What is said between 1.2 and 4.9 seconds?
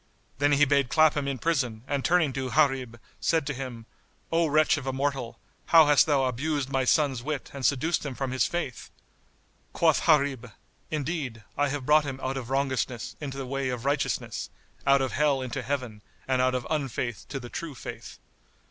in prison and turning to Gharib, said to him, "O wretch of